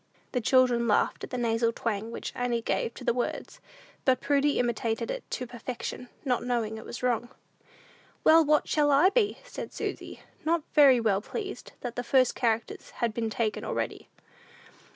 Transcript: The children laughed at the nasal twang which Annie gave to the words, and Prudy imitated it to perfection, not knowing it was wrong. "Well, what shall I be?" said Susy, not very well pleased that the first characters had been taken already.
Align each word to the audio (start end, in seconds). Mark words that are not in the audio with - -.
The 0.31 0.41
children 0.41 0.87
laughed 0.87 1.23
at 1.23 1.29
the 1.29 1.37
nasal 1.37 1.71
twang 1.71 2.09
which 2.09 2.31
Annie 2.35 2.63
gave 2.63 2.95
to 2.95 3.03
the 3.03 3.13
words, 3.13 3.59
and 4.07 4.19
Prudy 4.19 4.57
imitated 4.57 5.11
it 5.11 5.23
to 5.29 5.45
perfection, 5.45 6.09
not 6.25 6.41
knowing 6.43 6.75
it 6.79 6.85
was 6.85 7.03
wrong. 7.03 7.29
"Well, 8.23 8.43
what 8.43 8.67
shall 8.67 8.89
I 8.89 9.11
be?" 9.11 9.37
said 9.45 9.71
Susy, 9.71 10.21
not 10.43 10.63
very 10.73 10.99
well 10.99 11.21
pleased 11.21 11.73
that 11.81 11.95
the 11.95 12.03
first 12.03 12.33
characters 12.33 12.89
had 12.95 13.13
been 13.13 13.29
taken 13.29 13.63
already. 13.63 14.09